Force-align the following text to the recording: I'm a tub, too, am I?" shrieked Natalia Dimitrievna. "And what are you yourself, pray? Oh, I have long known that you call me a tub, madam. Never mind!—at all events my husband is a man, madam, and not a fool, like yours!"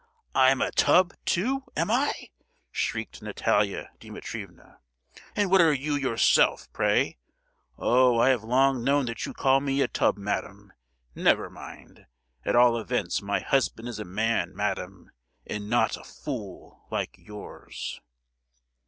I'm 0.33 0.61
a 0.63 0.71
tub, 0.71 1.13
too, 1.25 1.63
am 1.77 1.91
I?" 1.91 2.29
shrieked 2.71 3.21
Natalia 3.21 3.91
Dimitrievna. 3.99 4.79
"And 5.35 5.51
what 5.51 5.61
are 5.61 5.71
you 5.71 5.93
yourself, 5.93 6.67
pray? 6.73 7.19
Oh, 7.77 8.17
I 8.19 8.29
have 8.29 8.43
long 8.43 8.83
known 8.83 9.05
that 9.05 9.27
you 9.27 9.33
call 9.35 9.59
me 9.61 9.79
a 9.81 9.87
tub, 9.87 10.17
madam. 10.17 10.73
Never 11.13 11.51
mind!—at 11.51 12.55
all 12.55 12.79
events 12.79 13.21
my 13.21 13.41
husband 13.41 13.87
is 13.87 13.99
a 13.99 14.03
man, 14.03 14.55
madam, 14.55 15.11
and 15.45 15.69
not 15.69 15.95
a 15.97 16.03
fool, 16.03 16.87
like 16.89 17.15
yours!" 17.19 18.01